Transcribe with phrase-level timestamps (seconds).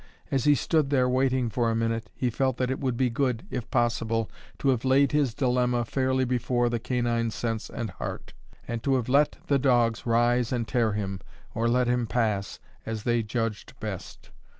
[0.31, 3.45] As he stood there waiting for a minute, he felt that it would be good,
[3.51, 8.33] if possible, to have laid his dilemma fairly before the canine sense and heart,
[8.67, 11.19] and to have let the dogs rise and tear him
[11.53, 14.31] or let him pass, as they judged best.